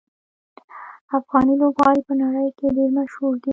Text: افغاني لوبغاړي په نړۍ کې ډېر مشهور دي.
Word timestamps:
افغاني 1.17 1.53
لوبغاړي 1.61 2.01
په 2.07 2.13
نړۍ 2.21 2.47
کې 2.57 2.67
ډېر 2.77 2.89
مشهور 2.99 3.33
دي. 3.43 3.49